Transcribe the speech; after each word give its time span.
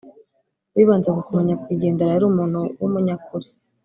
bibanze 0.75 1.09
ku 1.15 1.21
kuntu 1.27 1.43
nyakwigendera 1.47 2.11
yari 2.13 2.25
umuntu 2.31 2.59
w’umunyakuri 2.79 3.47